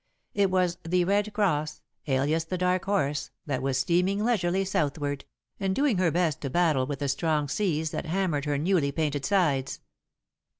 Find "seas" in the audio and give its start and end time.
7.47-7.91